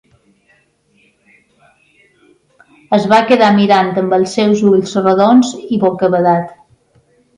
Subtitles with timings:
[2.99, 6.61] Es va quedar mirant amb els seus ulls rodons i bocabadat.